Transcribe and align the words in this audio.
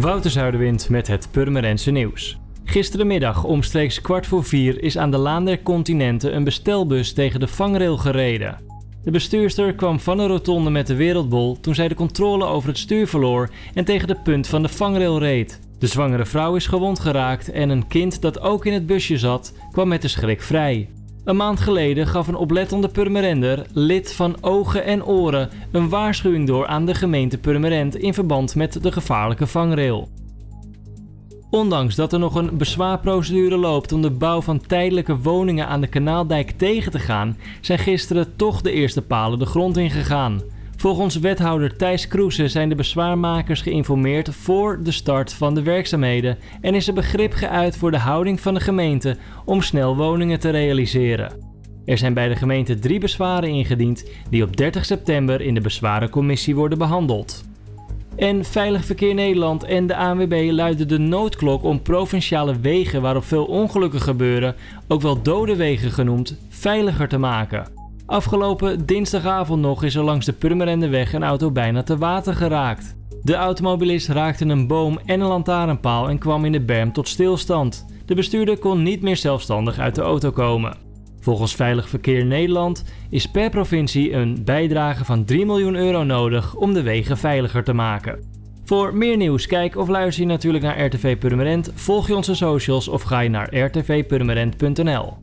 Wouter 0.00 0.30
Zuiderwind 0.30 0.88
met 0.88 1.06
het 1.06 1.28
Purmerense 1.30 1.90
nieuws. 1.90 2.38
Gisterenmiddag 2.64 3.44
omstreeks 3.44 4.00
kwart 4.00 4.26
voor 4.26 4.44
vier 4.44 4.82
is 4.82 4.98
aan 4.98 5.10
de 5.10 5.16
Laan 5.16 5.44
der 5.44 5.62
Continenten 5.62 6.36
een 6.36 6.44
bestelbus 6.44 7.12
tegen 7.12 7.40
de 7.40 7.48
vangrail 7.48 7.96
gereden. 7.96 8.56
De 9.02 9.10
bestuurster 9.10 9.74
kwam 9.74 10.00
van 10.00 10.18
een 10.18 10.28
rotonde 10.28 10.70
met 10.70 10.86
de 10.86 10.94
wereldbol 10.94 11.60
toen 11.60 11.74
zij 11.74 11.88
de 11.88 11.94
controle 11.94 12.44
over 12.44 12.68
het 12.68 12.78
stuur 12.78 13.08
verloor 13.08 13.50
en 13.74 13.84
tegen 13.84 14.08
de 14.08 14.20
punt 14.22 14.46
van 14.46 14.62
de 14.62 14.68
vangrail 14.68 15.18
reed. 15.18 15.60
De 15.78 15.86
zwangere 15.86 16.26
vrouw 16.26 16.56
is 16.56 16.66
gewond 16.66 16.98
geraakt 16.98 17.50
en 17.50 17.68
een 17.68 17.86
kind 17.86 18.20
dat 18.20 18.40
ook 18.40 18.66
in 18.66 18.72
het 18.72 18.86
busje 18.86 19.18
zat 19.18 19.52
kwam 19.72 19.88
met 19.88 20.02
de 20.02 20.08
schrik 20.08 20.42
vrij. 20.42 20.88
Een 21.26 21.36
maand 21.36 21.60
geleden 21.60 22.06
gaf 22.06 22.28
een 22.28 22.34
oplettende 22.34 22.88
Purmerender, 22.88 23.66
lid 23.72 24.12
van 24.12 24.36
Ogen 24.40 24.84
en 24.84 25.04
Oren, 25.04 25.50
een 25.72 25.88
waarschuwing 25.88 26.46
door 26.46 26.66
aan 26.66 26.86
de 26.86 26.94
gemeente 26.94 27.38
Purmerend 27.38 27.96
in 27.96 28.14
verband 28.14 28.54
met 28.54 28.82
de 28.82 28.92
gevaarlijke 28.92 29.46
vangrail. 29.46 30.08
Ondanks 31.50 31.94
dat 31.94 32.12
er 32.12 32.18
nog 32.18 32.34
een 32.34 32.56
bezwaarprocedure 32.56 33.56
loopt 33.56 33.92
om 33.92 34.02
de 34.02 34.10
bouw 34.10 34.40
van 34.40 34.60
tijdelijke 34.60 35.16
woningen 35.16 35.66
aan 35.66 35.80
de 35.80 35.86
Kanaaldijk 35.86 36.50
tegen 36.50 36.92
te 36.92 36.98
gaan, 36.98 37.36
zijn 37.60 37.78
gisteren 37.78 38.36
toch 38.36 38.60
de 38.60 38.72
eerste 38.72 39.02
palen 39.02 39.38
de 39.38 39.46
grond 39.46 39.76
ingegaan. 39.76 40.40
Volgens 40.76 41.18
wethouder 41.18 41.76
Thijs 41.76 42.08
Kroese 42.08 42.48
zijn 42.48 42.68
de 42.68 42.74
bezwaarmakers 42.74 43.62
geïnformeerd 43.62 44.34
voor 44.34 44.82
de 44.82 44.90
start 44.90 45.32
van 45.32 45.54
de 45.54 45.62
werkzaamheden 45.62 46.38
en 46.60 46.74
is 46.74 46.88
er 46.88 46.94
begrip 46.94 47.32
geuit 47.32 47.76
voor 47.76 47.90
de 47.90 47.98
houding 47.98 48.40
van 48.40 48.54
de 48.54 48.60
gemeente 48.60 49.16
om 49.44 49.62
snel 49.62 49.96
woningen 49.96 50.40
te 50.40 50.50
realiseren. 50.50 51.32
Er 51.84 51.98
zijn 51.98 52.14
bij 52.14 52.28
de 52.28 52.36
gemeente 52.36 52.78
drie 52.78 53.00
bezwaren 53.00 53.48
ingediend 53.48 54.10
die 54.30 54.42
op 54.42 54.56
30 54.56 54.84
september 54.84 55.40
in 55.40 55.54
de 55.54 55.60
bezwarencommissie 55.60 56.54
worden 56.54 56.78
behandeld. 56.78 57.44
En 58.16 58.44
Veilig 58.44 58.84
Verkeer 58.84 59.14
Nederland 59.14 59.64
en 59.64 59.86
de 59.86 59.96
ANWB 59.96 60.48
luiden 60.52 60.88
de 60.88 60.98
noodklok 60.98 61.62
om 61.62 61.82
provinciale 61.82 62.60
wegen 62.60 63.02
waarop 63.02 63.24
veel 63.24 63.44
ongelukken 63.44 64.00
gebeuren, 64.00 64.54
ook 64.88 65.02
wel 65.02 65.22
dode 65.22 65.56
wegen 65.56 65.90
genoemd, 65.90 66.38
veiliger 66.48 67.08
te 67.08 67.18
maken. 67.18 67.85
Afgelopen 68.06 68.86
dinsdagavond 68.86 69.60
nog 69.60 69.82
is 69.82 69.94
er 69.94 70.02
langs 70.02 70.26
de 70.26 70.32
Purmerendeweg 70.32 71.12
een 71.12 71.24
auto 71.24 71.50
bijna 71.50 71.82
te 71.82 71.98
water 71.98 72.34
geraakt. 72.34 72.96
De 73.22 73.34
automobilist 73.34 74.08
raakte 74.08 74.44
een 74.44 74.66
boom 74.66 74.98
en 75.04 75.20
een 75.20 75.26
lantaarnpaal 75.26 76.08
en 76.08 76.18
kwam 76.18 76.44
in 76.44 76.52
de 76.52 76.60
berm 76.60 76.92
tot 76.92 77.08
stilstand. 77.08 77.86
De 78.04 78.14
bestuurder 78.14 78.58
kon 78.58 78.82
niet 78.82 79.02
meer 79.02 79.16
zelfstandig 79.16 79.78
uit 79.78 79.94
de 79.94 80.02
auto 80.02 80.30
komen. 80.30 80.76
Volgens 81.20 81.54
Veilig 81.54 81.88
Verkeer 81.88 82.24
Nederland 82.24 82.84
is 83.10 83.30
per 83.30 83.50
provincie 83.50 84.12
een 84.12 84.44
bijdrage 84.44 85.04
van 85.04 85.24
3 85.24 85.46
miljoen 85.46 85.74
euro 85.74 86.02
nodig 86.02 86.54
om 86.54 86.74
de 86.74 86.82
wegen 86.82 87.18
veiliger 87.18 87.64
te 87.64 87.72
maken. 87.72 88.18
Voor 88.64 88.94
meer 88.94 89.16
nieuws, 89.16 89.46
kijk 89.46 89.76
of 89.76 89.88
luister 89.88 90.22
je 90.24 90.28
natuurlijk 90.28 90.64
naar 90.64 90.84
RTV 90.84 91.18
Purmerend, 91.18 91.72
volg 91.74 92.06
je 92.06 92.16
onze 92.16 92.34
socials 92.34 92.88
of 92.88 93.02
ga 93.02 93.20
je 93.20 93.28
naar 93.28 93.56
rtvpurmerend.nl. 93.56 95.12